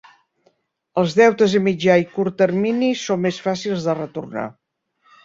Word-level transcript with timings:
Els 1.01 1.11
deutes 1.19 1.53
a 1.59 1.61
mitjà 1.67 1.97
i 2.03 2.07
curt 2.15 2.37
termini 2.39 2.89
són 3.03 3.21
més 3.27 3.39
fàcils 3.49 3.87
de 3.91 3.97
retornar. 4.01 4.47